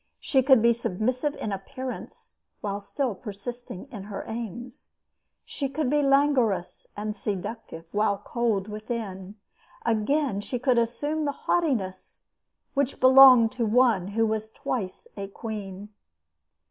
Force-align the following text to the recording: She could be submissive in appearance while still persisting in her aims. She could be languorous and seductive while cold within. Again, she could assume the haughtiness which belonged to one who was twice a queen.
She 0.19 0.41
could 0.41 0.63
be 0.63 0.73
submissive 0.73 1.35
in 1.35 1.51
appearance 1.51 2.35
while 2.61 2.79
still 2.79 3.13
persisting 3.13 3.87
in 3.91 4.05
her 4.05 4.23
aims. 4.27 4.93
She 5.45 5.69
could 5.69 5.91
be 5.91 6.01
languorous 6.01 6.87
and 6.97 7.15
seductive 7.15 7.85
while 7.91 8.17
cold 8.17 8.67
within. 8.67 9.35
Again, 9.85 10.41
she 10.41 10.57
could 10.57 10.79
assume 10.79 11.25
the 11.25 11.31
haughtiness 11.45 12.23
which 12.73 12.99
belonged 12.99 13.51
to 13.51 13.65
one 13.67 14.07
who 14.17 14.25
was 14.25 14.49
twice 14.49 15.07
a 15.15 15.27
queen. 15.27 15.89